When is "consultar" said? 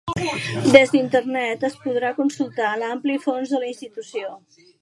2.21-2.73